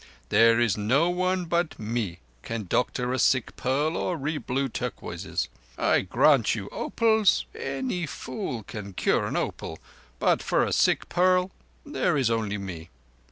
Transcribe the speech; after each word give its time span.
"There 0.29 0.59
is 0.59 0.77
no 0.77 1.11
one 1.11 1.45
but 1.45 1.77
me 1.77 2.17
can 2.41 2.63
doctor 2.65 3.13
a 3.13 3.19
sick 3.19 3.55
pearl 3.55 4.11
and 4.13 4.23
re 4.23 4.39
blue 4.39 4.67
turquoises. 4.67 5.47
I 5.77 6.01
grant 6.01 6.55
you 6.55 6.69
opals—any 6.71 8.07
fool 8.07 8.63
can 8.63 8.93
cure 8.93 9.27
an 9.27 9.37
opal—but 9.37 10.41
for 10.41 10.63
a 10.63 10.73
sick 10.73 11.07
pearl 11.07 11.51
there 11.85 12.17
is 12.17 12.31
only 12.31 12.57
me. 12.57 12.89